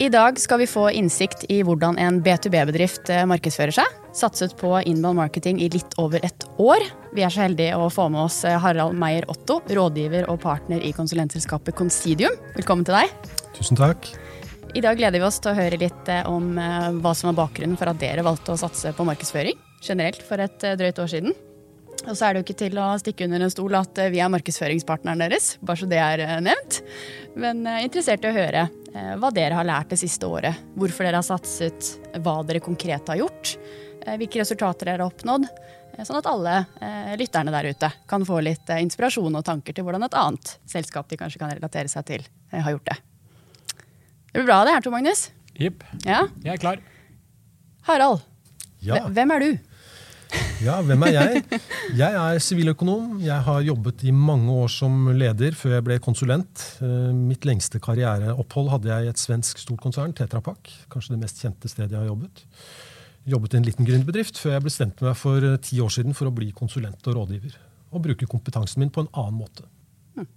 [0.00, 3.94] I dag skal vi få innsikt i hvordan en B2B-bedrift eh, markedsfører seg.
[4.14, 6.84] Satset på inbound marketing i litt over et år.
[7.18, 10.84] Vi er så heldige å få med oss eh, Harald Meyer Otto, rådgiver og partner
[10.86, 12.38] i konsulentselskapet Considium.
[12.54, 13.34] Velkommen til deg.
[13.58, 14.06] Tusen takk.
[14.78, 17.74] I dag gleder vi oss til å høre litt eh, om hva som var bakgrunnen
[17.80, 21.34] for at dere valgte å satse på markedsføring generelt for et drøyt år siden.
[22.08, 24.32] Og så er det jo ikke til å stikke under en stol at vi er
[24.32, 26.80] markedsføringspartneren deres, bare så det er nevnt.
[27.38, 28.68] Men interessert i å høre
[28.98, 30.64] Eh, hva dere har lært det siste året.
[30.78, 31.94] Hvorfor dere har satset,
[32.24, 33.54] hva dere konkret har gjort.
[34.04, 35.46] Eh, hvilke resultater dere har oppnådd.
[35.94, 36.56] Eh, sånn at alle
[37.20, 41.18] lytterne der ute kan få litt inspirasjon og tanker til hvordan et annet selskap de
[41.20, 42.98] kanskje kan relatere seg til, har gjort det.
[44.28, 45.28] Det blir bra det her, Tor Magnus.
[45.58, 45.82] Jepp.
[46.04, 46.26] Ja?
[46.44, 46.82] Jeg er klar.
[47.88, 48.22] Harald,
[48.84, 49.00] ja.
[49.08, 49.50] hvem er du?
[50.58, 51.60] Ja, hvem er jeg?
[51.96, 53.20] Jeg er siviløkonom.
[53.22, 56.64] Jeg har jobbet i mange år som leder før jeg ble konsulent.
[56.82, 60.70] Eh, mitt lengste karriereopphold hadde jeg i et svensk stort konsern, Tetra Pak.
[60.92, 62.42] Kanskje det mest kjente stedet jeg har jobbet.
[63.28, 66.28] Jobbet i en liten gründerbedrift før jeg bestemte meg for eh, ti år siden for
[66.28, 67.54] å bli konsulent og rådgiver.
[67.94, 69.64] Og bruke kompetansen min på en annen måte.
[70.18, 70.28] Hm.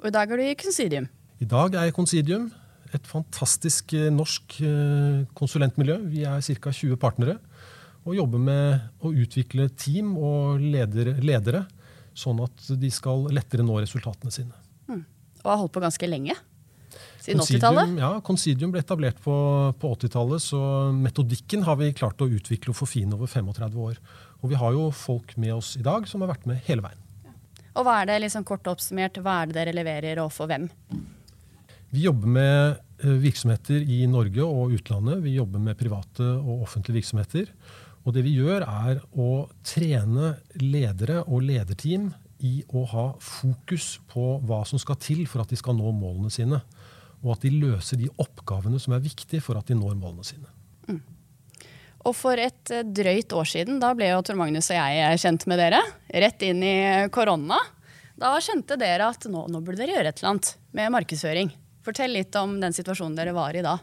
[0.00, 1.10] Og I dag er du i Considium?
[1.42, 2.48] I dag er jeg i Considium.
[2.94, 4.60] Et fantastisk eh, norsk
[5.36, 6.00] konsulentmiljø.
[6.14, 6.70] Vi er ca.
[6.70, 7.40] 20 partnere
[8.06, 11.64] og jobbe med å utvikle team og ledere, ledere
[12.16, 14.54] sånn at de skal lettere nå resultatene sine.
[14.88, 15.02] Mm.
[15.42, 16.36] Og har holdt på ganske lenge?
[17.20, 17.96] Siden 80-tallet?
[17.98, 19.34] Ja, Considium ble etablert på,
[19.80, 20.60] på 80-tallet, så
[20.94, 23.98] metodikken har vi klart å utvikle og forfine over 35 år.
[24.40, 27.02] Og vi har jo folk med oss i dag som har vært med hele veien.
[27.76, 30.70] Og hva er det liksom kort oppsummert, hva er det dere leverer, og for hvem?
[31.92, 35.20] Vi jobber med eh, virksomheter i Norge og utlandet.
[35.24, 37.50] Vi jobber med private og offentlige virksomheter.
[38.06, 42.12] Og det vi gjør, er å trene ledere og lederteam
[42.46, 46.30] i å ha fokus på hva som skal til for at de skal nå målene
[46.30, 46.60] sine.
[47.24, 50.46] Og at de løser de oppgavene som er viktige for at de når målene sine.
[50.86, 51.00] Mm.
[52.06, 55.16] Og for et eh, drøyt år siden, da ble jo Tor Magnus og jeg eh,
[55.18, 55.82] kjent med dere.
[56.06, 56.76] Rett inn i
[57.10, 57.58] korona.
[58.16, 61.50] Da skjønte dere at nå, nå burde dere gjøre et eller annet med markedsføring.
[61.82, 63.80] Fortell litt om den situasjonen dere var i da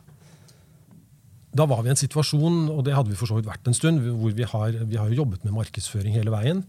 [1.54, 3.78] da var vi i en situasjon, og det hadde vi for så vidt vært en
[3.78, 6.64] stund, hvor vi har, vi har jobbet med markedsføring hele veien.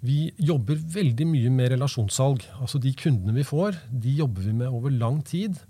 [0.00, 2.46] Vi jobber veldig mye med relasjonssalg.
[2.56, 5.60] Altså De kundene vi får, de jobber vi med over lang tid.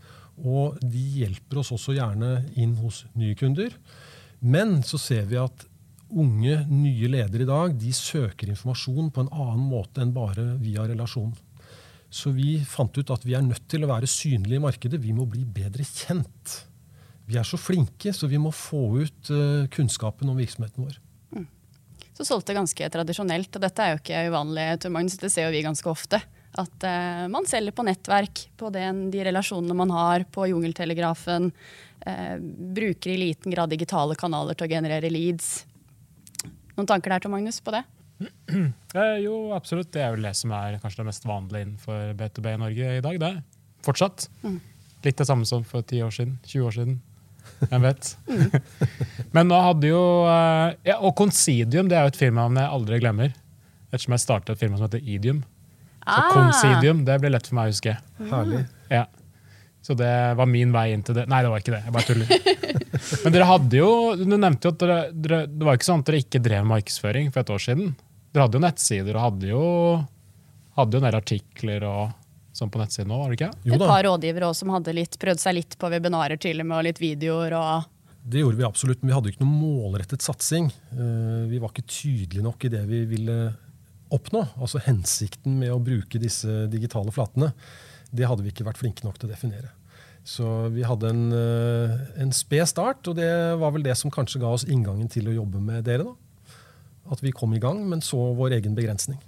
[0.47, 3.75] Og de hjelper oss også gjerne inn hos nye kunder.
[4.41, 5.67] Men så ser vi at
[6.11, 10.87] unge, nye ledere i dag de søker informasjon på en annen måte enn bare via
[10.87, 11.35] relasjon.
[12.11, 15.03] Så vi fant ut at vi er nødt til å være synlige i markedet.
[15.03, 16.70] Vi må bli bedre kjent
[17.31, 20.99] vi er så flinke, så vi må få ut uh, kunnskapen om virksomheten vår.
[21.37, 21.47] Mm.
[22.17, 25.55] Så solgte ganske tradisjonelt, og dette er jo ikke uvanlig, Tor Magnus, det ser jo
[25.55, 26.21] vi ganske ofte.
[26.59, 31.53] At uh, man selger på nettverk, på den, de relasjonene man har, på jungeltelegrafen.
[32.01, 32.37] Uh,
[32.77, 35.61] bruker i liten grad digitale kanaler til å generere leads.
[36.75, 37.85] Noen tanker der, Tor Magnus, på det?
[39.25, 39.93] jo, absolutt.
[39.95, 43.05] Det er vel det som er kanskje det mest vanlige innenfor B2B i Norge i
[43.05, 43.23] dag.
[43.23, 43.33] det.
[43.87, 44.27] Fortsatt.
[44.43, 44.59] Mm.
[45.05, 46.99] Litt det samme som for 10 år siden, 20 år siden.
[47.61, 48.11] Jeg vet.
[49.37, 53.01] Men nå hadde jo eh, ja, Og Considium det er jo et firmanavn jeg aldri
[53.03, 53.33] glemmer.
[53.91, 55.43] Ettersom jeg startet et firma som heter Idium.
[56.01, 56.29] Så ah.
[56.33, 57.97] Considium det ble lett for meg å huske.
[58.31, 58.63] Herlig.
[58.91, 59.07] Ja.
[59.85, 61.27] Så det var min vei inn til det.
[61.31, 61.83] Nei, det var ikke det.
[61.87, 63.21] Jeg bare tuller.
[63.25, 66.11] Men dere hadde jo, du nevnte jo at dere, dere, det var ikke sånn at
[66.11, 67.95] dere ikke drev markedsføring for et år siden.
[68.31, 69.63] Dere hadde jo nettsider og hadde jo,
[70.79, 72.03] hadde jo en del artikler og
[72.61, 73.51] sånn på nettsiden nå, var det ikke?
[73.65, 76.69] Jo, Et par rådgivere også, som hadde litt, prøvd seg litt på webinarer til og
[76.69, 77.57] med, og litt videoer.
[77.59, 77.89] og...
[78.21, 80.69] Det gjorde vi absolutt, men vi hadde ikke noen målrettet satsing.
[80.93, 83.37] Eh, vi var ikke tydelige nok i det vi ville
[84.13, 84.45] oppnå.
[84.61, 87.53] Altså hensikten med å bruke disse digitale flatene.
[88.11, 89.73] Det hadde vi ikke vært flinke nok til å definere.
[90.27, 94.43] Så vi hadde en, eh, en sped start, og det var vel det som kanskje
[94.43, 96.05] ga oss inngangen til å jobbe med dere.
[96.05, 96.15] da.
[97.11, 99.19] At vi kom i gang, men så vår egen begrensning.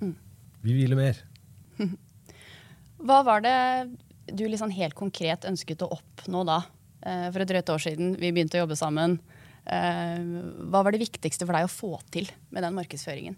[0.00, 0.16] Mm.
[0.62, 1.22] Vi ville mer.
[3.04, 3.56] Hva var det
[4.32, 6.62] du liksom helt konkret ønsket å oppnå da?
[7.04, 9.18] Eh, for et drøyt år siden vi begynte å jobbe sammen.
[9.64, 10.22] Eh,
[10.72, 13.36] hva var det viktigste for deg å få til med den markedsføringen?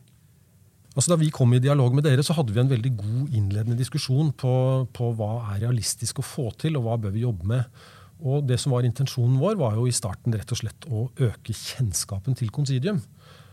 [0.97, 3.77] Altså Da vi kom i dialog med dere, så hadde vi en veldig god innledende
[3.77, 4.53] diskusjon på,
[4.97, 7.83] på hva er realistisk å få til, og hva bør vi jobbe med.
[8.25, 11.53] Og det som var Intensjonen vår var jo i starten rett og slett å øke
[11.53, 13.03] kjennskapen til Considium.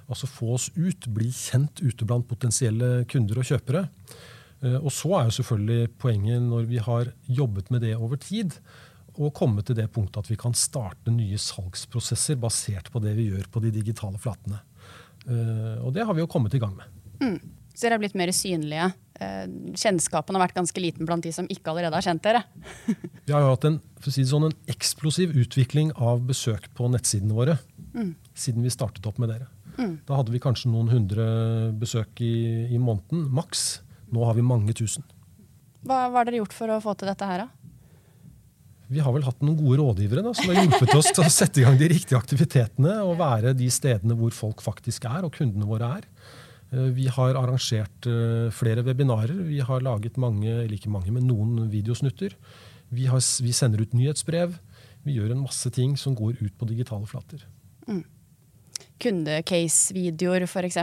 [0.07, 3.83] Altså få oss ut, bli kjent ute blant potensielle kunder og kjøpere.
[4.63, 8.57] Eh, og så er jo selvfølgelig poenget, når vi har jobbet med det over tid,
[9.13, 13.27] å komme til det punktet at vi kan starte nye salgsprosesser basert på det vi
[13.29, 14.63] gjør på de digitale flatene.
[15.27, 17.01] Eh, og det har vi jo kommet i gang med.
[17.21, 17.37] Mm.
[17.73, 18.89] Så dere er blitt mer synlige.
[19.21, 19.45] Eh,
[19.77, 22.43] kjennskapen har vært ganske liten blant de som ikke allerede har kjent dere.
[23.25, 27.57] vi har jo hatt en, si sånn, en, eksplosiv utvikling av besøk på nettsidene våre
[27.93, 28.13] mm.
[28.37, 29.49] siden vi startet opp med dere.
[29.77, 29.95] Mm.
[30.05, 31.25] Da hadde vi kanskje noen hundre
[31.81, 32.33] besøk i,
[32.73, 33.81] i måneden, maks.
[34.13, 35.05] Nå har vi mange tusen.
[35.83, 37.63] Hva har dere gjort for å få til dette her, da?
[38.93, 41.61] Vi har vel hatt noen gode rådgivere da, som har hjulpet oss til å sette
[41.61, 45.67] i gang de riktige aktivitetene og være de stedene hvor folk faktisk er, og kundene
[45.67, 46.07] våre er.
[46.73, 49.33] Eh, vi har arrangert eh, flere webinarer.
[49.47, 52.35] Vi har laget mange, eller ikke mange, men noen videosnutter.
[52.93, 54.59] Vi, har, vi sender ut nyhetsbrev.
[55.07, 57.47] Vi gjør en masse ting som går ut på digitale flater.
[57.87, 58.03] Mm.
[59.03, 60.79] Kundecase-videoer, f.eks.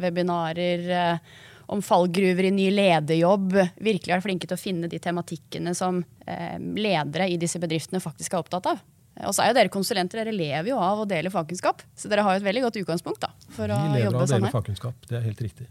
[0.00, 1.18] Webinarer.
[1.64, 3.52] Eh, om fallgruver i ny lederjobb.
[3.76, 8.34] Virkelig er flinke til å finne de tematikkene som eh, ledere i disse bedriftene faktisk
[8.34, 8.82] er opptatt av.
[9.24, 11.84] Og så er jo dere konsulenter, dere lever jo av å dele fagkunnskap.
[11.94, 13.94] Så dere har jo et veldig godt utgangspunkt da, for å jobbe sånn her.
[13.94, 15.68] Vi lever av å dele fagkunnskap, det er helt riktig.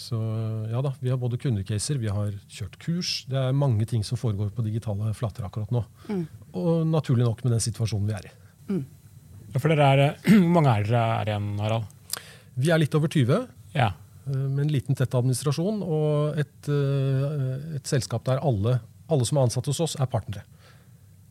[0.00, 0.16] Så
[0.70, 3.24] ja da, Vi har både kundecaser, vi har kjørt kurs.
[3.28, 5.82] Det er mange ting som foregår på digitale flater akkurat nå.
[6.08, 6.22] Mm.
[6.56, 8.34] Og naturlig nok med den situasjonen vi er i.
[8.70, 8.84] Mm.
[9.50, 12.20] Ja, for dere er, Hvor mange er dere er igjen, Harald?
[12.60, 13.48] Vi er litt over 20.
[13.74, 13.90] Ja.
[14.30, 18.78] Eh, med en liten, tett administrasjon og et, eh, et selskap der alle,
[19.10, 20.44] alle, som er ansatt hos oss, er partnere.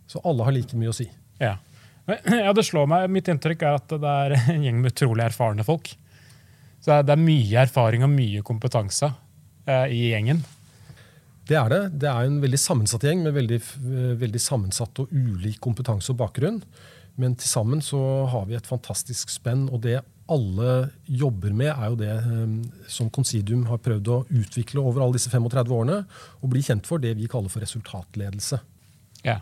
[0.09, 1.07] Så alle har like mye å si.
[1.39, 1.57] Ja.
[2.45, 3.09] ja, det slår meg.
[3.13, 5.93] Mitt inntrykk er at det er en gjeng med utrolig erfarne folk.
[6.79, 9.11] Så det er mye erfaring og mye kompetanse
[9.67, 10.43] eh, i gjengen.
[11.49, 11.81] Det er det.
[12.03, 13.57] Det er en veldig sammensatt gjeng med veldig,
[14.21, 16.59] veldig sammensatt og ulik kompetanse og bakgrunn.
[17.19, 17.99] Men til sammen så
[18.31, 19.65] har vi et fantastisk spenn.
[19.73, 19.97] Og det
[20.31, 20.73] alle
[21.05, 25.31] jobber med, er jo det um, som Considium har prøvd å utvikle over alle disse
[25.33, 26.03] 35 årene.
[26.39, 28.61] Og bli kjent for det vi kaller for resultatledelse.
[29.25, 29.39] Ja,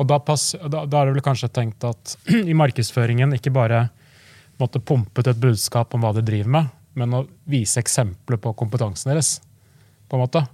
[0.00, 2.16] og da, pass, da, da er det vel kanskje tenkt at
[2.50, 3.86] i markedsføringen ikke bare
[4.60, 9.12] måtte pumpet et budskap om hva de driver med, men å vise eksempler på kompetansen
[9.12, 9.38] deres.
[10.08, 10.44] på en måte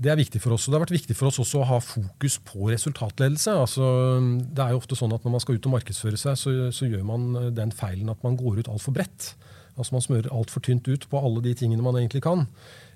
[0.00, 0.64] det er viktig for oss.
[0.64, 3.52] Og det har vært viktig for oss også å ha fokus på resultatledelse.
[3.52, 3.86] Altså,
[4.48, 6.88] det er jo ofte sånn at Når man skal ut og markedsføre seg, så, så
[6.88, 9.34] gjør man eh, den feilen at man går ut altfor bredt.
[9.76, 12.46] Altså Man smører altfor tynt ut på alle de tingene man egentlig kan.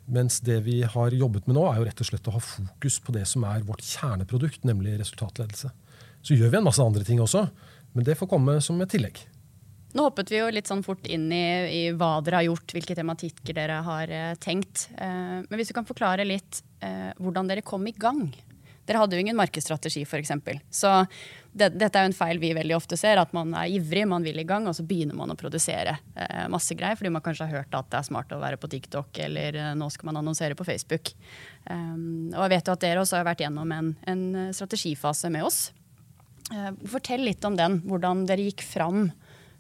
[0.09, 2.99] Mens det vi har jobbet med nå, er jo rett og slett å ha fokus
[3.05, 5.71] på det som er vårt kjerneprodukt, nemlig resultatledelse.
[6.25, 7.47] Så gjør vi en masse andre ting også,
[7.97, 9.21] men det får komme som et tillegg.
[9.95, 12.97] Nå hoppet vi jo litt sånn fort inn i, i hva dere har gjort, hvilke
[12.99, 14.89] tematikker dere har uh, tenkt.
[14.99, 18.27] Eh, men hvis du kan forklare litt eh, hvordan dere kom i gang.
[18.85, 20.33] Dere hadde jo ingen markedsstrategi, f.eks.
[20.75, 20.91] Så
[21.55, 23.23] det, dette er jo en feil vi veldig ofte ser.
[23.23, 25.95] At man er ivrig, man vil i gang, og så begynner man å produsere
[26.53, 29.23] masse greier fordi man kanskje har hørt at det er smart å være på TikTok,
[29.25, 31.15] eller nå skal man annonsere på Facebook.
[31.71, 35.63] Og jeg vet jo at dere også har vært gjennom en, en strategifase med oss.
[36.93, 39.07] fortell litt om den, hvordan dere gikk fram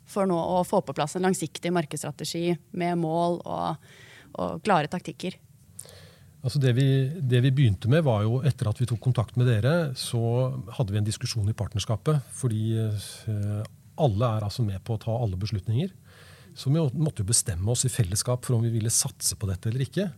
[0.07, 3.89] for nå å få på plass en langsiktig markedsstrategi med mål og,
[4.39, 5.39] og klare taktikker?
[6.45, 6.87] Altså det, vi,
[7.25, 10.93] det, vi, begynte med, var jo etter at vi tok kontakt med dere, så hadde
[10.93, 12.21] vi en diskusjon i partnerskapet.
[12.37, 13.63] Fordi eh,
[13.97, 15.89] alle er altså med på å ta alle beslutninger.
[16.55, 19.71] Så vi måtte jo bestemme oss i fellesskap for om vi ville satse på dette
[19.71, 20.11] eller ikke.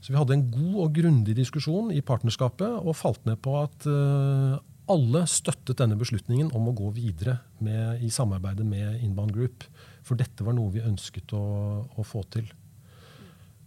[0.00, 3.88] Så vi hadde en god og grundig diskusjon i partnerskapet og falt ned på at
[3.90, 4.56] uh,
[4.92, 9.66] alle støttet denne beslutningen om å gå videre med, i samarbeidet med Inbound Group.
[10.06, 11.42] For dette var noe vi ønsket å,
[11.90, 12.46] å få til.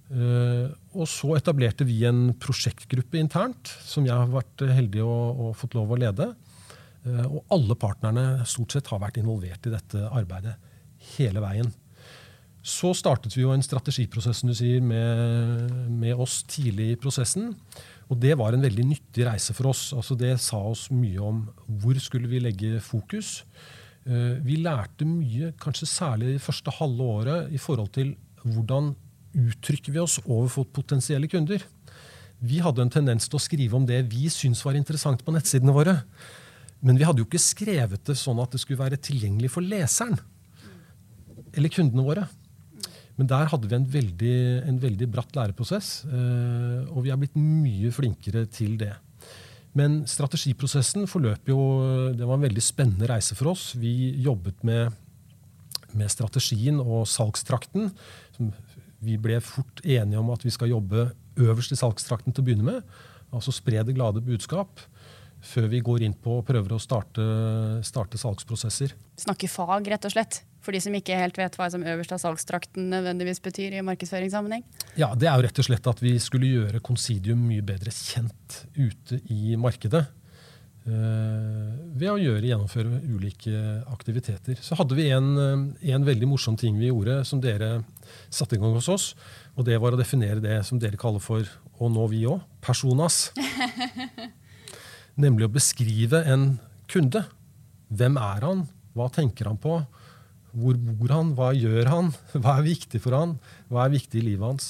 [0.09, 5.75] Uh, og så etablerte vi en prosjektgruppe internt, som jeg har vært heldig og, fått
[5.77, 6.31] lov å lede.
[7.05, 10.55] Uh, og alle partnerne stort sett har vært involvert i dette arbeidet
[11.17, 11.69] hele veien.
[12.65, 17.53] Så startet vi jo en strategiprosess med, med oss tidlig i prosessen.
[18.09, 19.91] Og det var en veldig nyttig reise for oss.
[19.93, 21.43] Altså det sa oss mye om
[21.81, 23.43] hvor skulle vi legge fokus.
[24.09, 28.95] Eh, vi lærte mye, kanskje særlig det første halve året, i forhold til hvordan
[29.37, 31.61] uttrykker vi oss overfor potensielle kunder.
[32.39, 35.75] Vi hadde en tendens til å skrive om det vi syntes var interessant på nettsidene
[35.75, 35.99] våre.
[36.81, 40.17] Men vi hadde jo ikke skrevet det sånn at det skulle være tilgjengelig for leseren.
[41.53, 42.25] Eller kundene våre.
[43.19, 44.37] Men der hadde vi en veldig,
[44.69, 48.93] en veldig bratt læreprosess, eh, og vi er blitt mye flinkere til det.
[49.77, 51.59] Men strategiprosessen forløp jo
[52.17, 53.75] Det var en veldig spennende reise for oss.
[53.77, 54.95] Vi jobbet med,
[55.93, 57.91] med strategien og salgstrakten.
[58.99, 62.65] Vi ble fort enige om at vi skal jobbe øverst i salgstrakten til å begynne
[62.71, 62.97] med.
[63.35, 64.81] Altså spre det glade budskap.
[65.41, 67.23] Før vi går inn på og prøver å starte,
[67.87, 68.95] starte salgsprosesser.
[69.19, 70.41] Snakke fag, rett og slett.
[70.59, 74.65] For de som ikke helt vet hva som øverst av salgstrakten nødvendigvis betyr i markedsføringssammenheng.
[74.99, 78.63] Ja, Det er jo rett og slett at vi skulle gjøre Considium mye bedre kjent
[78.75, 80.05] ute i markedet.
[80.89, 83.53] Uh, ved å gjøre, gjennomføre ulike
[83.93, 84.57] aktiviteter.
[84.63, 87.83] Så hadde vi en, eh, en, veldig morsom ting vi gjorde, som dere
[88.31, 89.13] satte i gang hos oss.
[89.55, 91.45] Og det var å definere det som dere kaller for,
[91.77, 93.29] og nå vi òg, personas.
[95.19, 96.53] Nemlig å beskrive en
[96.87, 97.25] kunde.
[97.91, 98.61] Hvem er han?
[98.95, 99.81] Hva tenker han på?
[100.55, 101.33] Hvor bor han?
[101.35, 102.11] Hva gjør han?
[102.41, 103.35] Hva er viktig for han?
[103.67, 104.69] Hva er viktig i livet hans?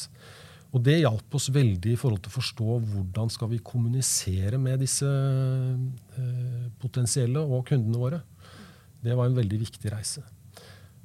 [0.70, 4.82] Og Det hjalp oss veldig i forhold til å forstå hvordan skal vi kommunisere med
[4.84, 8.20] disse eh, potensielle og kundene våre.
[9.01, 10.22] Det var en veldig viktig reise.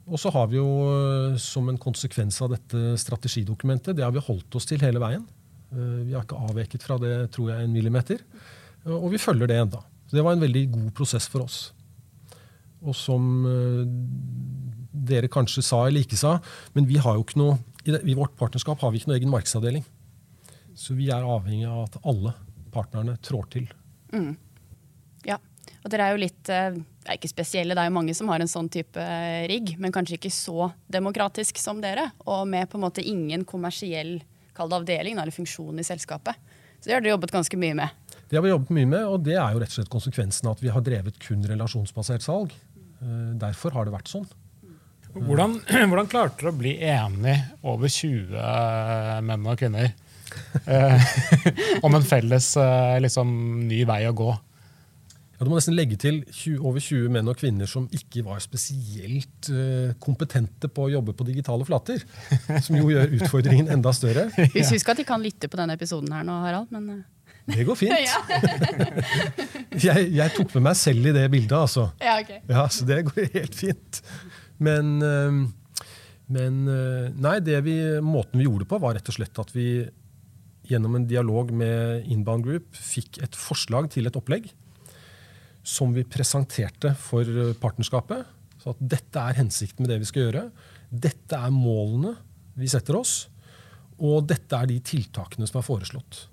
[0.04, 4.24] Og så har vi jo eh, som en konsekvens av dette strategidokumentet, det har vi
[4.24, 5.24] holdt oss til hele veien.
[5.72, 8.20] Eh, vi har ikke avveket fra det tror jeg, en millimeter.
[8.84, 9.80] Og vi følger det enda.
[10.08, 11.58] Så det var en veldig god prosess for oss.
[12.84, 13.24] Og som
[14.94, 16.36] dere kanskje sa eller ikke sa,
[16.76, 19.84] men vi har jo ikke noe, i vårt partnerskap har vi ikke noe egen markedsavdeling.
[20.76, 22.34] Så vi er avhengig av at alle
[22.74, 23.68] partnerne trår til.
[24.12, 24.34] Mm.
[25.24, 25.38] Ja,
[25.82, 28.30] og dere er jo litt eh, det er ikke spesielle, det er jo mange som
[28.32, 32.08] har en sånn type eh, rigg, men kanskje ikke så demokratisk som dere.
[32.24, 34.16] Og med på en måte ingen kommersiell
[34.54, 36.38] avdeling eller funksjon i selskapet.
[36.80, 37.92] Så det har dere jobbet ganske mye med.
[38.28, 40.56] Det har vi jobbet mye med, og det er jo rett og slett konsekvensen av
[40.56, 42.54] at vi har drevet kun relasjonsbasert salg.
[43.04, 44.26] Eh, derfor har det vært sånn.
[45.14, 45.58] Hvordan,
[45.90, 47.36] hvordan klarte dere å bli enige
[47.70, 49.92] over 20 eh, menn og kvinner
[50.64, 51.14] eh,
[51.86, 52.50] om en felles
[53.04, 53.30] liksom,
[53.68, 54.32] ny vei å gå?
[55.34, 58.38] Ja, du må nesten legge til 20, over 20 menn og kvinner som ikke var
[58.38, 62.04] spesielt uh, kompetente på å jobbe på digitale flater.
[62.62, 64.28] Som jo gjør utfordringen enda større.
[64.54, 66.70] Husk at de kan lytte på denne episoden her nå, Harald.
[66.70, 67.02] men...
[67.44, 67.92] Det går fint.
[69.86, 71.90] jeg, jeg, tok med meg selv i det bildet, altså.
[72.00, 72.40] Ja, okay.
[72.48, 74.00] ja, så det går helt fint.
[74.64, 74.94] Men,
[76.32, 77.36] men eh, nei,
[77.66, 79.68] vi, måten vi gjorde det på, var rett og slett at vi
[80.64, 84.48] gjennom en dialog med Inbound Group fikk et forslag til et opplegg
[85.64, 87.28] som vi presenterte for
[87.60, 88.24] partnerskapet.
[88.60, 90.44] Så at dette er hensikten med det vi skal gjøre.
[90.88, 92.14] Dette er målene
[92.56, 93.26] vi setter oss.
[94.00, 96.24] Og dette er de tiltakene som er foreslått.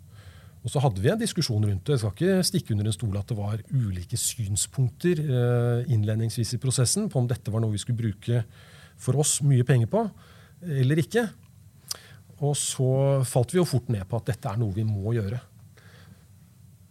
[0.61, 1.95] Og så hadde vi en diskusjon rundt det.
[1.97, 6.61] Jeg skal ikke stikke under en stol at det var ulike synspunkter eh, innledningsvis i
[6.61, 8.43] prosessen på om dette var noe vi skulle bruke
[9.01, 10.05] for oss mye penger på
[10.61, 11.25] eller ikke.
[12.41, 12.89] Og så
[13.27, 15.39] falt vi jo fort ned på at dette er noe vi må gjøre.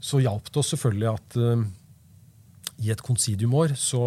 [0.00, 1.64] Så hjalp det oss selvfølgelig at uh,
[2.80, 4.00] i et konsidiumår så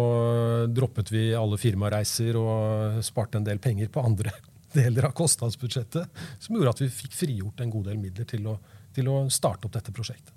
[0.74, 4.32] droppet vi alle firmareiser og sparte en del penger på andre
[4.76, 8.58] deler av kostnadsbudsjettet, som gjorde at vi fikk frigjort en god del midler til å
[8.94, 10.32] til å starte opp dette prosjektet.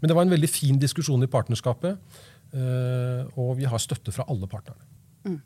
[0.00, 2.16] Men det var en veldig fin diskusjon i partnerskapet,
[2.52, 4.84] eh, og vi har støtte fra alle partnerne.
[5.26, 5.38] Mm.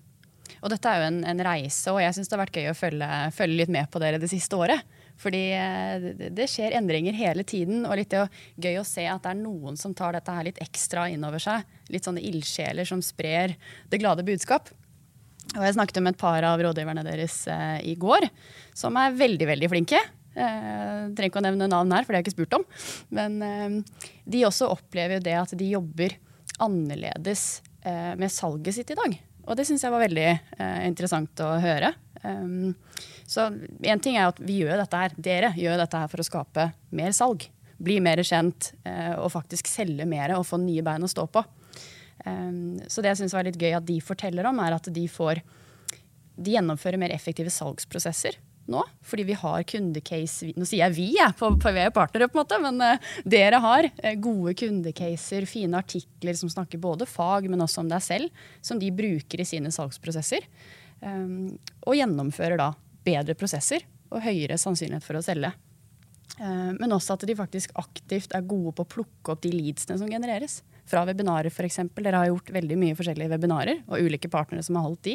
[0.61, 2.77] Og dette er jo en, en reise, og jeg syns det har vært gøy å
[2.77, 4.99] følge, følge, litt med på dere det siste året.
[5.21, 9.41] Fordi eh, det skjer endringer hele tiden, og litt gøy å se at det er
[9.41, 11.65] noen som tar dette her litt ekstra innover seg.
[11.93, 13.57] Litt sånne ildsjeler som sprer
[13.93, 14.73] det glade budskap.
[15.57, 18.29] Og jeg snakket med et par av rådgiverne deres eh, i går,
[18.77, 20.01] som er veldig, veldig flinke.
[20.31, 22.67] Uh, trenger ikke å nevne navn her, for det har jeg ikke spurt om.
[23.17, 26.15] Men uh, de også opplever jo det at de jobber
[26.63, 29.17] annerledes uh, med salget sitt i dag.
[29.51, 30.27] Og det syns jeg var veldig
[30.87, 31.89] interessant å høre.
[33.27, 33.47] Så
[33.89, 36.67] én ting er at vi gjør dette her, dere gjør dette her for å skape
[36.95, 37.47] mer salg.
[37.81, 38.69] Bli mer kjent
[39.17, 41.43] og faktisk selge mer og få nye bein å stå på.
[42.21, 45.41] Så det jeg syns var litt gøy at de forteller om, er at de får
[46.37, 48.39] de gjennomfører mer effektive salgsprosesser
[48.71, 48.83] nå.
[49.07, 52.39] Fordi vi har kundecase Nå sier jeg vi, jeg, for, på, vi er partnere, på
[52.39, 57.49] en måte, men uh, dere har uh, gode kundecaser, fine artikler som snakker både fag,
[57.51, 60.47] men også om deg selv, som de bruker i sine salgsprosesser.
[61.01, 62.73] Um, og gjennomfører da
[63.07, 65.53] bedre prosesser og høyere sannsynlighet for å selge.
[66.39, 69.99] Uh, men også at de faktisk aktivt er gode på å plukke opp de leadsene
[70.01, 70.61] som genereres.
[70.91, 71.83] Fra webinarer, f.eks.
[71.97, 75.13] Dere har gjort veldig mye forskjellige webinarer og ulike partnere som har holdt de.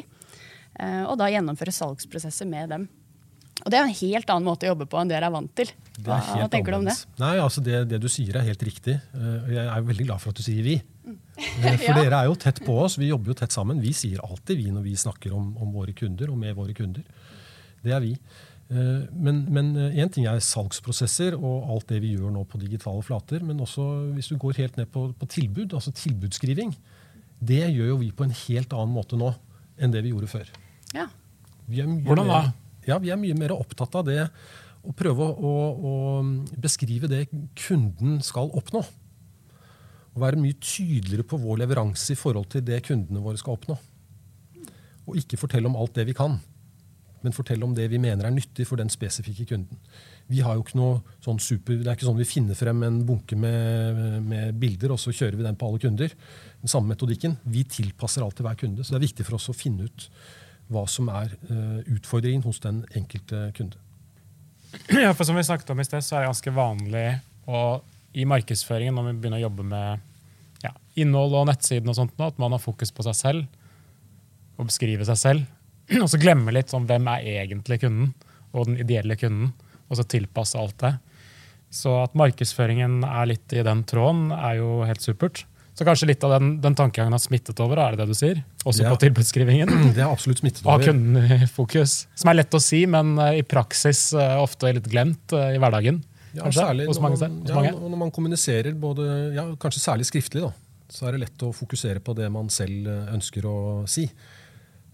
[1.09, 2.85] Og da gjennomføre salgsprosesser med dem.
[3.63, 5.51] Og Det er en helt annen måte å jobbe på enn det dere er vant
[5.55, 5.69] til.
[6.03, 6.95] Hva, hva tenker du om det?
[7.21, 8.97] Nei, altså det, det, du sier er helt riktig.
[9.15, 10.79] Eh, jeg er veldig glad for at du sier vi.
[11.35, 11.95] Eh, for ja.
[11.99, 13.81] dere er jo tett på oss, vi jobber jo tett sammen.
[13.83, 17.03] Vi sier alltid vi når vi snakker om, om våre kunder og med våre kunder.
[17.83, 18.13] Det er vi.
[18.71, 23.43] Eh, men én ting er salgsprosesser og alt det vi gjør nå på digitale flater.
[23.43, 23.83] Men også
[24.15, 26.71] hvis du går helt ned på, på tilbud, altså tilbudsskriving.
[27.43, 29.33] Det gjør jo vi på en helt annen måte nå
[29.75, 30.53] enn det vi gjorde før.
[30.95, 31.09] Ja.
[31.67, 32.41] Hvordan da?
[32.85, 34.21] Ja, Vi er mye mer opptatt av det
[34.85, 35.93] å prøve å, å
[36.61, 37.25] beskrive det
[37.57, 38.83] kunden skal oppnå.
[40.15, 43.75] å være mye tydeligere på vår leveranse i forhold til det kundene våre skal oppnå.
[45.09, 46.37] Og ikke fortelle om alt det vi kan,
[47.25, 49.81] men fortelle om det vi mener er nyttig for den spesifikke kunden.
[50.29, 53.01] Vi har jo ikke noe sånn super, Det er ikke sånn vi finner frem en
[53.05, 56.15] bunke med, med bilder, og så kjører vi den på alle kunder.
[56.61, 57.35] Den samme metodikken.
[57.43, 58.85] Vi tilpasser alt til hver kunde.
[58.85, 60.07] Så det er viktig for oss å finne ut
[60.73, 63.81] hva som er uh, utfordringen hos den enkelte kunde.
[64.89, 67.05] Ja, for Som vi snakket om i sted, så er det ganske vanlig
[67.47, 67.61] å,
[68.17, 72.41] i markedsføringen når vi begynner å jobbe med ja, innhold og nettsiden, og sånt, at
[72.41, 73.61] man har fokus på seg selv
[74.55, 75.47] og beskriver seg selv.
[76.03, 78.13] Og så glemme litt sånn, hvem er egentlig kunden,
[78.55, 79.51] og den ideelle kunden.
[79.89, 80.93] Og så tilpasse alt det.
[81.75, 85.43] Så at markedsføringen er litt i den tråden, er jo helt supert.
[85.75, 88.37] Så kanskje litt av den, den tankegangen har smittet over, er det det du sier?
[88.63, 88.91] Også ja.
[88.93, 89.71] på tilbudsskrivingen?
[89.95, 90.71] Det har absolutt smittet over.
[90.71, 92.05] Å ha kunden i fokus.
[92.15, 95.59] Som er lett å si, men eh, i praksis eh, ofte litt glemt eh, i
[95.59, 95.99] hverdagen.
[96.31, 97.73] Ja, kanskje, særlig hos mange, hos mange.
[97.73, 100.53] Ja, når man kommuniserer, både, ja, kanskje særlig skriftlig, da,
[100.95, 103.57] så er det lett å fokusere på det man selv ønsker å
[103.91, 104.07] si.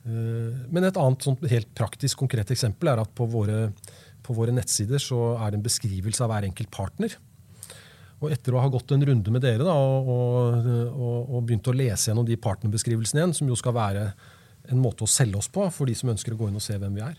[0.01, 3.67] Men et annet sånt helt praktisk, konkret eksempel er at på våre,
[4.25, 7.17] på våre nettsider så er det en beskrivelse av hver enkelt partner.
[8.21, 10.09] Og etter å ha gått en runde med dere da, og,
[10.93, 14.05] og, og, begynt å lese gjennom de partnerbeskrivelsene igjen, som jo skal være
[14.69, 16.77] en måte å selge oss på for de som ønsker å gå inn og se
[16.77, 17.17] hvem vi er,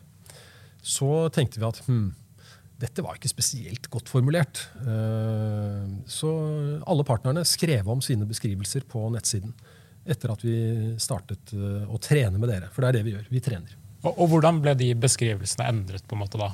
[0.82, 2.06] så tenkte vi at hm,
[2.82, 4.64] dette var ikke spesielt godt formulert.
[4.82, 6.30] Eh, så
[6.86, 9.54] alle partnerne skrev om sine beskrivelser på nettsiden
[10.02, 10.56] etter at vi
[11.02, 12.70] startet eh, å trene med dere.
[12.74, 13.28] For det er det vi gjør.
[13.30, 13.76] Vi trener.
[14.02, 16.50] Og, og hvordan ble de beskrivelsene endret på en måte da?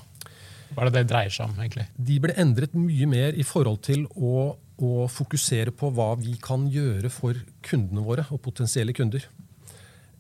[0.75, 1.57] Hva er det det dreier seg om?
[1.59, 1.87] egentlig?
[1.97, 6.67] De ble endret mye mer i forhold til å, å, fokusere på hva vi kan
[6.73, 9.25] gjøre for kundene våre og potensielle kunder,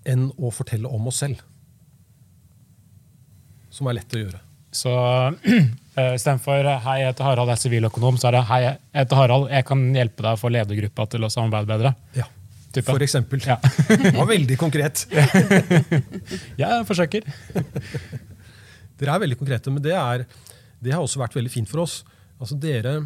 [0.09, 1.43] enn å fortelle om oss selv.
[3.75, 4.40] Som er lett å gjøre.
[4.75, 4.93] Så
[5.99, 9.21] uh, istedenfor 'hei, jeg heter Harald, jeg er siviløkonom', så er det 'hei, jeg heter
[9.21, 11.95] Harald, jeg kan hjelpe deg å få ledergruppa til å samarbeide bedre'.
[12.17, 12.28] Ja,
[12.73, 12.88] type.
[12.88, 13.45] For eksempel.
[13.45, 13.61] Ja.
[13.88, 15.07] det var veldig konkret.
[16.62, 17.28] jeg forsøker.
[18.99, 20.25] Dere er veldig konkrete, men det, er,
[20.83, 22.00] det, har også vært veldig fint for oss.
[22.38, 23.00] Altså dere,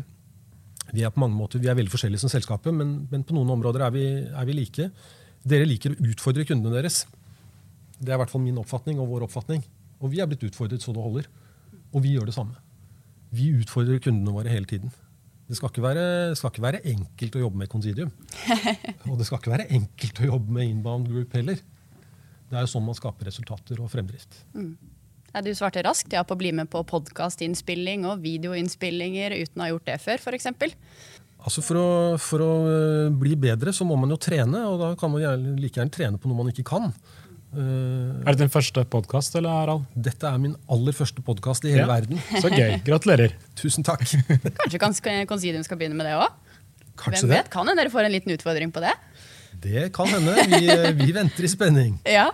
[0.92, 3.52] Vi er på mange måter, vi er veldig forskjellige som selskapet, men, men på noen
[3.54, 4.88] områder er vi, er vi, like.
[5.44, 7.04] Dere liker å utfordre kundene deres.
[7.98, 9.62] Det er i hvert fall min oppfatning og vår oppfatning.
[10.02, 11.30] Og vi er blitt utfordret så det holder.
[11.94, 12.58] Og vi gjør det samme.
[13.32, 14.92] Vi utfordrer kundene våre hele tiden.
[15.48, 16.04] Det skal ikke, være,
[16.38, 18.10] skal ikke være enkelt å jobbe med Considium.
[19.10, 21.60] Og det skal ikke være enkelt å jobbe med Inbound Group heller.
[22.48, 24.38] Det er jo sånn man skaper resultater og fremdrift.
[24.56, 24.74] Mm.
[25.32, 29.64] Ja, du svarte raskt ja på å bli med på podkastinnspilling og videoinnspillinger uten å
[29.64, 30.50] ha gjort det før, f.eks.
[31.42, 31.88] Altså for å,
[32.22, 35.56] for å eh, bli bedre så må man jo trene, og da kan man gjerne,
[35.58, 36.92] like gjerne trene på noe man ikke kan.
[37.52, 39.34] Uh, er det din første podkast?
[39.36, 41.88] Dette er min aller første podkast i hele ja.
[41.90, 42.20] verden.
[42.44, 42.78] Så gøy.
[42.86, 43.34] Gratulerer.
[43.60, 44.04] Tusen takk.
[44.80, 46.32] Kanskje Considium skal begynne med det òg?
[47.02, 47.50] Hvem vet?
[47.52, 48.94] Kan hende dere får en liten utfordring på det?
[49.62, 50.36] Det kan hende.
[50.48, 50.64] Vi,
[51.00, 52.00] vi venter i spenning.
[52.20, 52.30] Ja.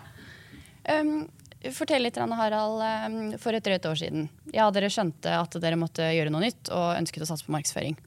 [0.89, 1.27] Um,
[1.75, 2.83] Fortell litt, Harald.
[2.83, 4.29] Um, for et drøyt år siden.
[4.55, 7.99] Ja, Dere skjønte at dere måtte gjøre noe nytt og ønsket å satse på markedsføring.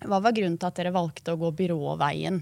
[0.00, 2.40] Hva var grunnen til at dere valgte å gå byråveien?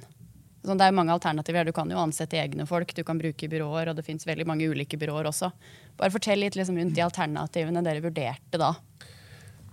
[0.66, 1.66] Sånn, det er mange alternativer.
[1.66, 4.66] Du kan jo ansette egne folk, du kan bruke byråer, og det fins veldig mange
[4.68, 5.50] ulike byråer også.
[5.98, 8.74] Bare Fortell litt liksom, rundt de alternativene dere vurderte da.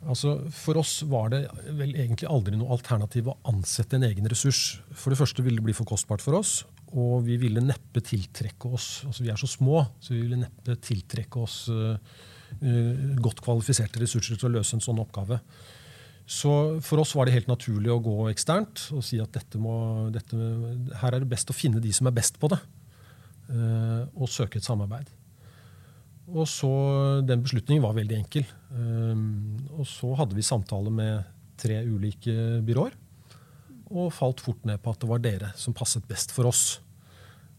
[0.06, 1.42] Altså, for oss var det
[1.80, 4.78] vel egentlig aldri noe alternativ å ansette en egen ressurs.
[4.94, 6.60] For det første ville det bli for kostbart for oss.
[6.96, 10.78] Og vi ville neppe tiltrekke oss altså Vi er så små, så vi ville neppe
[10.80, 11.98] tiltrekke oss uh,
[13.20, 15.42] godt kvalifiserte ressurser til å løse en sånn oppgave.
[16.26, 16.52] Så
[16.86, 20.40] for oss var det helt naturlig å gå eksternt og si at dette må, dette,
[21.02, 22.62] her er det best å finne de som er best på det,
[23.52, 25.12] uh, og søke et samarbeid.
[26.32, 26.72] Og så,
[27.22, 28.48] Den beslutningen var veldig enkel.
[29.78, 31.28] og så hadde vi samtale med
[31.62, 32.34] tre ulike
[32.66, 32.96] byråer
[33.94, 36.80] og falt fort ned på at det var dere som passet best for oss.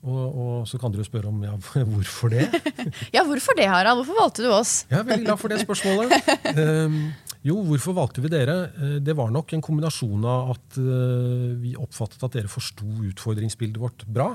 [0.05, 1.55] Og, og så kan dere spørre om ja,
[1.95, 2.47] hvorfor det?
[3.17, 4.03] ja, hvorfor det, Harald?
[4.03, 4.85] Hvorfor valgte du oss?
[4.91, 6.29] Jeg er veldig glad for det spørsmålet.
[6.59, 7.01] Um,
[7.49, 8.59] jo, hvorfor valgte vi dere?
[8.77, 13.83] Eh, det var nok en kombinasjon av at uh, vi oppfattet at dere forsto utfordringsbildet
[13.83, 14.31] vårt bra.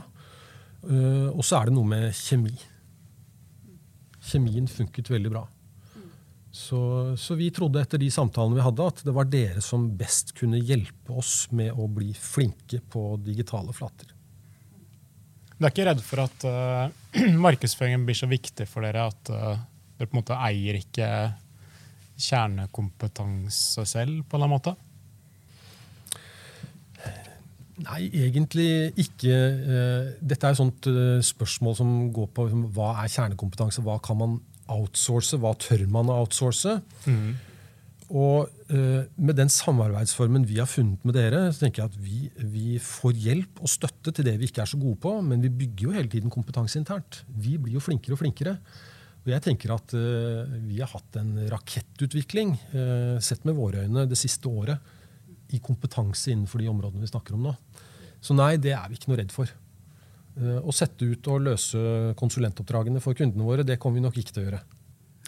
[0.82, 2.56] Uh, og så er det noe med kjemi.
[4.32, 5.47] Kjemien funket veldig bra.
[6.52, 6.78] Så,
[7.15, 10.60] så, vi trodde etter de samtalene vi hadde, at det var dere som best kunne
[10.60, 14.12] hjelpe oss med å bli flinke på digitale flater.
[15.62, 16.88] Du er ikke redd for at uh,
[17.45, 19.60] markedsføringen blir så viktig for dere at uh,
[19.93, 21.10] dere på en måte eier ikke
[22.21, 24.74] kjernekompetanse selv, på en eller annen måte?
[27.82, 28.71] Nei, egentlig
[29.06, 29.38] ikke.
[29.62, 30.89] Uh, dette er et sånt
[31.30, 36.24] spørsmål som går på hva er kjernekompetanse, hva kan man outsource, hva tør man å
[36.24, 36.80] outsource?
[37.06, 37.38] Mm.
[38.12, 42.17] Og eh, med den samarbeidsformen vi har funnet med dere, så tenker jeg at vi,
[42.52, 45.52] vi, får hjelp og støtte til det vi ikke er så gode på, men vi
[45.62, 47.21] bygger jo hele tiden kompetanse internt.
[47.32, 48.58] Vi blir jo flinkere og flinkere.
[49.21, 54.08] Og jeg tenker at eh, vi har hatt en rakettutvikling, eh, sett med våre øyne,
[54.10, 57.56] det siste året i kompetanse innenfor de områdene vi snakker om nå.
[58.21, 59.50] Så nei, det er vi ikke noe redd for.
[60.41, 61.80] Å sette ut og løse
[62.15, 64.62] konsulentoppdragene for kundene våre, det kommer vi nok ikke til å gjøre.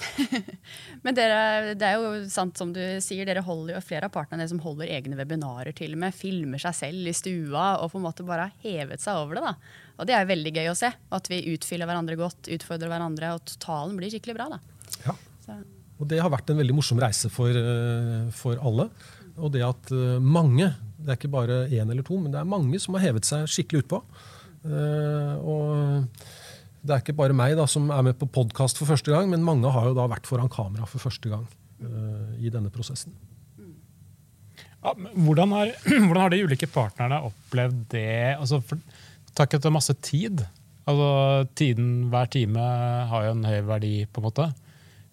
[1.06, 4.48] Men dere, det er jo sant som du sier, dere holder jo flere av partene
[4.50, 6.18] som holder egne webinarer til og med.
[6.18, 9.46] Filmer seg selv i stua og på en måte bare har hevet seg over det.
[9.46, 9.80] da.
[10.00, 10.90] Og det er veldig gøy å se.
[11.14, 14.50] At vi utfyller hverandre godt, utfordrer hverandre, og totalen blir skikkelig bra.
[14.56, 14.62] da.
[15.06, 15.18] Ja.
[16.02, 18.90] Og det har vært en veldig morsom reise for, eh, for alle.
[19.38, 22.50] Og det at eh, mange, det er ikke bare én eller to, men det er
[22.50, 24.02] mange som har hevet seg skikkelig utpå.
[24.64, 26.08] Uh, og
[26.84, 29.46] det er ikke bare meg da, som er med på podkast for første gang, men
[29.46, 33.16] mange har jo da vært foran kamera for første gang uh, i denne prosessen.
[34.84, 35.72] Ja, hvordan, har,
[36.10, 38.36] hvordan, har, de ulike partnerne opplevd det?
[38.36, 38.82] Altså, for,
[39.32, 40.44] takket ikke masse tid?
[40.84, 41.08] Altså,
[41.56, 42.60] tiden hver time
[43.12, 44.50] har jo en høy verdi, på en måte.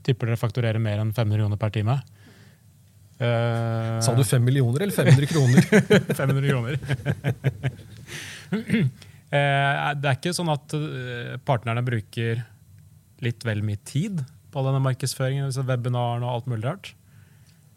[0.07, 2.01] Tipper dere fakturerer mer enn 500 kroner per time.
[3.21, 5.61] Uh, Sa du 5 millioner eller 500 kroner?
[6.19, 6.75] 500 kroner.
[9.33, 12.45] uh, det er ikke sånn at uh, partnerne bruker
[13.25, 16.95] litt vel mye tid på denne markedsføringen, webinaren og alt mulig rart.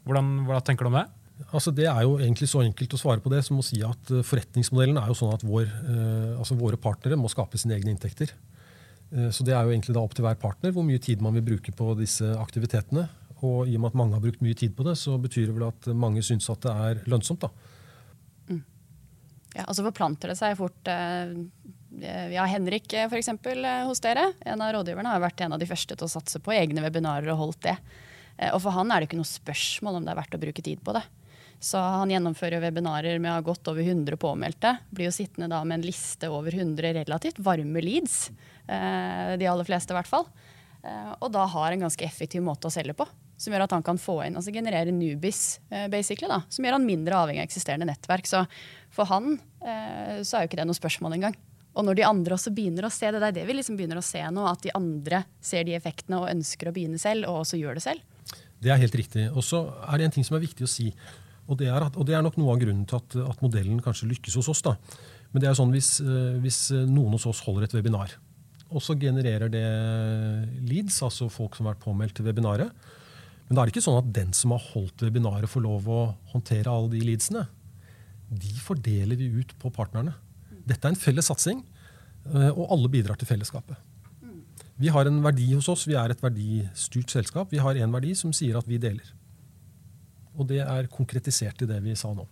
[0.07, 1.07] Hvordan, hvordan tenker du om det?
[1.49, 4.11] Altså det er jo egentlig så enkelt å svare på det som å si at
[4.25, 5.67] forretningsmodellen er jo sånn at vår,
[6.37, 8.31] altså våre partnere må skape sine egne inntekter.
[9.33, 11.45] Så det er jo egentlig da opp til hver partner hvor mye tid man vil
[11.51, 13.07] bruke på disse aktivitetene.
[13.43, 15.57] Og i og med at mange har brukt mye tid på det, så betyr det
[15.57, 17.43] vel at mange syns at det er lønnsomt.
[17.43, 17.51] da.
[19.53, 20.89] Ja, og så forplanter det seg fort.
[20.89, 25.53] Eh, ja, Henrik eh, for eksempel, eh, hos dere, en av rådgiverne, har vært en
[25.53, 27.77] av de første til å satse på egne webinarer og holdt det.
[28.49, 30.79] Og for han er det ikke noe spørsmål om det er verdt å bruke tid
[30.81, 31.03] på det.
[31.63, 34.71] Så han gjennomfører webinarer med å ha godt over 100 påmeldte.
[34.89, 38.31] Blir jo sittende da med en liste over 100 relativt varme leads.
[38.65, 40.25] De aller fleste, i hvert fall.
[41.21, 43.05] Og da har en ganske effektiv måte å selge på
[43.37, 46.77] som gjør at han kan få inn, altså generere newbies, uh, basically, da, som gjør
[46.77, 48.29] han mindre avhengig av eksisterende nettverk.
[48.29, 48.43] Så
[48.93, 51.37] for han uh, så er jo ikke det noe spørsmål engang.
[51.73, 53.97] Og når de andre også begynner å se det, det er det vi liksom begynner
[53.97, 57.41] å se nå, at de andre ser de effektene og ønsker å begynne selv, og
[57.41, 58.35] også gjør det selv.
[58.63, 59.25] Det er helt riktig.
[59.33, 60.91] Og så er det en ting som er viktig å si.
[61.49, 63.81] Og det er, at, og det er nok noe av grunnen til at, at, modellen
[63.83, 64.61] kanskje lykkes hos oss.
[64.63, 64.77] da.
[65.33, 68.13] Men det er sånn hvis, eh, hvis noen hos oss holder et webinar,
[68.73, 69.65] og så genererer det
[70.65, 72.71] leads, altså folk som har vært påmeldt til webinaret,
[73.47, 76.01] men da er det ikke sånn at den som har holdt webinaret, får lov å
[76.33, 77.45] håndtere alle de leadsene.
[78.33, 80.15] De fordeler vi ut på partnerne.
[80.63, 81.59] Dette er en felles satsing,
[82.31, 83.77] eh, og alle bidrar til fellesskapet.
[84.81, 87.51] Vi har en verdi hos oss, vi er et verdistyrt selskap.
[87.53, 89.11] Vi har en verdi som sier at vi deler.
[90.33, 92.25] Og det er konkretisert i det vi sa nå.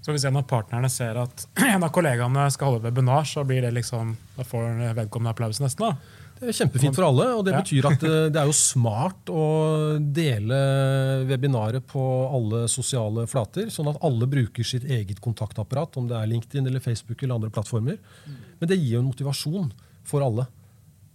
[0.00, 3.66] Så hvis en av partnerne ser at en av kollegaene skal holde webinar, så blir
[3.66, 5.90] det liksom, da får vedkommende applaus nesten?
[5.90, 6.22] da?
[6.36, 7.26] Det er kjempefint for alle.
[7.38, 9.44] og Det betyr at eh, det er jo smart å
[10.00, 10.58] dele
[11.28, 16.28] webinaret på alle sosiale flater, sånn at alle bruker sitt eget kontaktapparat, om det er
[16.34, 17.96] LinkedIn eller Facebook eller andre plattformer.
[18.60, 19.72] Men det gir jo en motivasjon
[20.06, 20.44] for alle,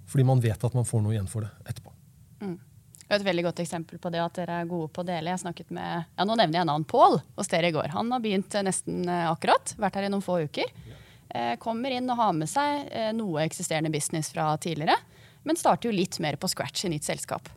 [0.09, 1.93] fordi man vet at man får noe igjen for det etterpå.
[2.41, 2.57] Mm.
[3.11, 5.33] Et veldig godt eksempel på det at dere er gode på å dele.
[5.33, 7.91] Jeg snakket med, ja Nå nevner jeg navn Pål hos dere i går.
[7.91, 9.75] Han har begynt nesten eh, akkurat.
[9.77, 10.71] Vært her i noen få uker.
[11.33, 14.97] Eh, kommer inn og har med seg eh, noe eksisterende business fra tidligere,
[15.43, 17.49] men starter jo litt mer på scratch i nytt selskap.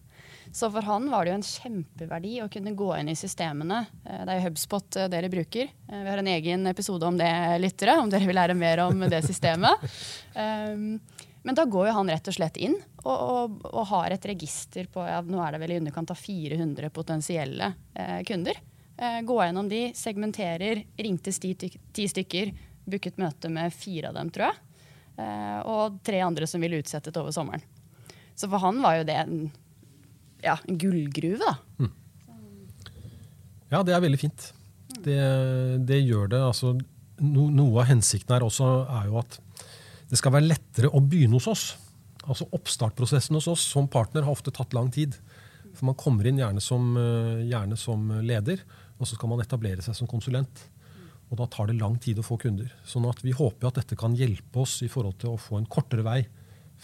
[0.55, 3.85] Så for han var det jo en kjempeverdi å kunne gå inn i systemene.
[4.05, 5.71] Eh, det er jo Hubspot dere bruker.
[5.91, 7.31] Vi har en egen episode om det,
[7.63, 9.89] lyttere, om dere vil lære mer om det systemet.
[11.45, 14.87] Men da går jo han rett og slett inn og, og, og har et register
[14.89, 18.61] på ja, nå er det vel i underkant av 400 potensielle eh, kunder.
[18.97, 22.55] Eh, gå gjennom de, segmenterer, ringte ti, ti stykker,
[22.89, 24.81] booket møte med fire av dem, tror jeg.
[25.21, 27.67] Eh, og tre andre som ville utsette det over sommeren.
[28.35, 29.39] Så for han var jo det en,
[30.43, 31.55] ja, en gullgruve, da.
[31.79, 31.93] Mm.
[33.73, 34.51] Ja, det er veldig fint.
[35.05, 35.21] Det,
[35.87, 36.43] det gjør det.
[36.43, 36.75] Altså,
[37.23, 38.69] no, noe av hensikten her også
[39.01, 39.41] er jo at
[40.11, 41.65] det skal være lettere å begynne hos oss.
[42.25, 45.17] Altså Oppstartprosessen hos oss som partner har ofte tatt lang tid.
[45.75, 48.63] For Man kommer inn gjerne som, eh, gjerne som leder,
[48.99, 50.69] og så skal man etablere seg som konsulent.
[51.33, 52.71] Og da tar det lang tid å få kunder.
[52.87, 55.67] Sånn at vi håper at dette kan hjelpe oss i forhold til å få en
[55.67, 56.21] kortere vei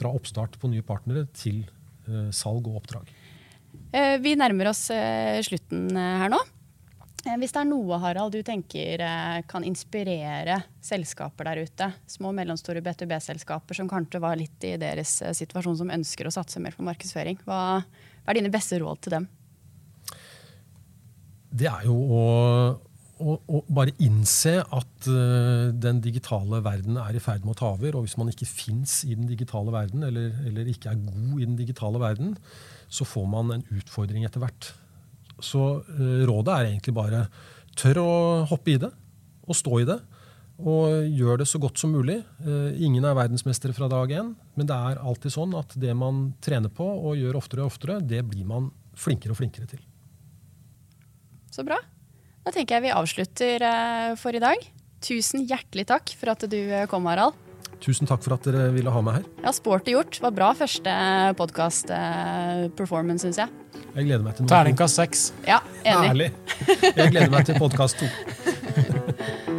[0.00, 1.62] fra oppstart på nye partnere til
[2.08, 3.10] uh, salg og oppdrag.
[3.94, 6.40] Uh, vi nærmer oss uh, slutten her nå.
[7.20, 9.02] Hvis det er noe Harald, du tenker
[9.44, 15.18] kan inspirere selskaper der ute, små og mellomstore B2B-selskaper som kanskje var litt i deres
[15.36, 19.18] situasjon som ønsker å satse mer på markedsføring, hva, hva er dine beste råd til
[19.18, 19.28] dem?
[21.50, 22.22] det er jo å,
[23.20, 27.98] å, bare innse at uh, den digitale verden er i ferd med å ta over.
[27.98, 31.46] Og hvis man ikke fins i den digitale verden, eller, eller, ikke er god i
[31.46, 32.34] den digitale verden,
[32.90, 34.72] så får man en utfordring etter hvert.
[35.40, 37.26] Så uh, rådet er egentlig bare
[37.78, 38.14] tør å
[38.50, 38.90] hoppe i det,
[39.46, 40.00] og stå i det.
[40.60, 42.18] Og gjør det så godt som mulig.
[42.44, 46.30] Uh, ingen er verdensmestere fra dag én, men det er alltid sånn at det man
[46.44, 48.68] trener på og gjør oftere og oftere, det blir man
[49.00, 49.80] flinkere og flinkere til.
[51.50, 51.80] Så bra.
[52.44, 54.62] Da tenker jeg vi avslutter eh, for i dag.
[55.04, 57.36] Tusen hjertelig takk for at du eh, kom, Harald.
[57.80, 59.28] Tusen takk for at dere ville ha meg her.
[59.44, 60.12] Ja, Sporty gjort.
[60.18, 60.96] Det var bra første
[61.40, 63.80] podkast-performance, syns jeg.
[63.96, 64.52] Jeg gleder meg til noe.
[64.52, 65.30] Terningkast seks.
[65.48, 66.10] Ja, enig.
[66.12, 66.28] Ærlig.
[66.84, 69.46] Jeg gleder meg til podkast to.